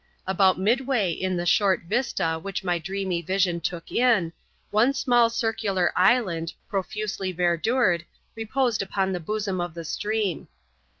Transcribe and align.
About 0.25 0.57
midway 0.59 1.11
in 1.11 1.37
the 1.37 1.45
short 1.45 1.83
vista 1.83 2.39
which 2.41 2.63
my 2.63 2.79
dreamy 2.79 3.21
vision 3.21 3.59
took 3.59 3.91
in, 3.91 4.33
one 4.71 4.95
small 4.95 5.29
circular 5.29 5.93
island, 5.95 6.53
profusely 6.67 7.31
verdured, 7.31 8.05
reposed 8.35 8.81
upon 8.81 9.11
the 9.13 9.19
bosom 9.19 9.61
of 9.61 9.75
the 9.75 9.85
stream. 9.85 10.47